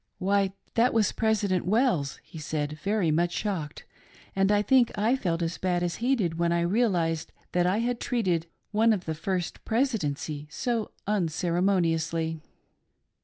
"Why, 0.17 0.53
that 0.73 0.95
was 0.95 1.11
President 1.11 1.63
Wells," 1.63 2.19
he 2.23 2.39
said, 2.39 2.79
very 2.81 3.11
much 3.11 3.31
shocked, 3.31 3.85
and 4.35 4.51
I 4.51 4.63
think 4.63 4.91
I 4.97 5.15
felt 5.15 5.43
as 5.43 5.59
bad 5.59 5.83
as 5.83 5.97
he 5.97 6.15
did 6.15 6.39
when 6.39 6.51
I 6.51 6.61
realised 6.61 7.31
that 7.51 7.67
I 7.67 7.77
had 7.81 7.99
treated 7.99 8.47
one 8.71 8.93
of 8.93 9.05
the" 9.05 9.13
First 9.27 9.63
Presidency" 9.63 10.47
so 10.65 10.89
uncere 11.07 11.63
moniously. 11.63 12.39